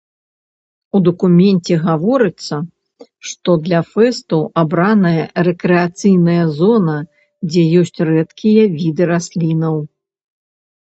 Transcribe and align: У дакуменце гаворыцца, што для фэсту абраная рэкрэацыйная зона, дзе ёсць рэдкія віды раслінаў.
У 0.99 1.01
дакуменце 1.07 1.73
гаворыцца, 1.83 2.55
што 3.31 3.49
для 3.67 3.83
фэсту 3.93 4.37
абраная 4.63 5.23
рэкрэацыйная 5.51 6.45
зона, 6.61 6.97
дзе 7.49 7.63
ёсць 7.83 7.99
рэдкія 8.11 8.63
віды 8.81 9.03
раслінаў. 9.17 9.75